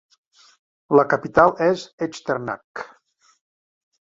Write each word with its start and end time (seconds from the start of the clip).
La 0.99 1.03
capital 1.11 1.53
és 1.65 1.83
Echternach. 2.07 2.85